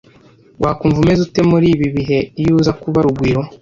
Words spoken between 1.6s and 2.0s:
ibi